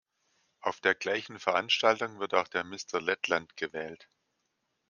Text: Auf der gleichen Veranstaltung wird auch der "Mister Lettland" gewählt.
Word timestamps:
Auf 0.61 0.79
der 0.81 0.95
gleichen 0.95 1.37
Veranstaltung 1.37 2.17
wird 2.19 2.33
auch 2.33 2.47
der 2.47 2.63
"Mister 2.63 2.99
Lettland" 2.99 3.55
gewählt. 3.55 4.09